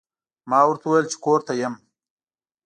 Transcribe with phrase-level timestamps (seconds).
[0.49, 1.75] ما ورته وویل چې کور ته یم.